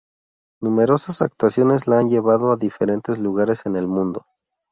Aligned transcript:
Numerosas 0.63 1.21
actuaciones 1.21 1.85
la 1.85 1.99
han 1.99 2.09
llevado 2.09 2.51
a 2.51 2.57
diferentes 2.57 3.19
lugares 3.19 3.67
en 3.67 3.75
el 3.75 3.87
mundo. 3.87 4.25